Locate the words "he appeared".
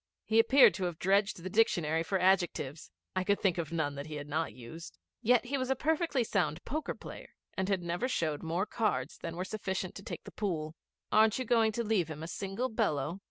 0.25-0.73